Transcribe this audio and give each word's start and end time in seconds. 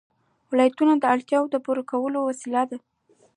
ولایتونه 0.51 0.93
د 0.97 1.03
اړتیاوو 1.13 1.51
د 1.53 1.55
پوره 1.65 1.83
کولو 1.91 2.19
وسیله 2.29 2.63
ده. 2.69 2.77